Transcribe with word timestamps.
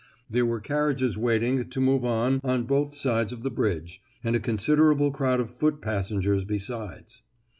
There 0.27 0.47
were 0.47 0.59
carriages 0.59 1.15
waiting 1.15 1.69
to 1.69 1.79
move 1.79 2.03
on 2.03 2.41
on 2.43 2.63
both 2.63 2.95
sides 2.95 3.31
of 3.31 3.43
the 3.43 3.51
bridge, 3.51 4.01
and 4.23 4.35
a 4.35 4.39
considerable 4.39 5.11
crowd 5.11 5.39
of 5.39 5.51
foot 5.53 5.79
passengers 5.79 6.43
besides. 6.43 7.21